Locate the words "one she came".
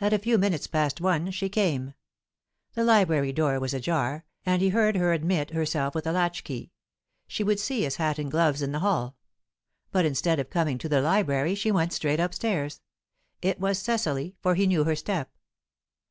0.98-1.92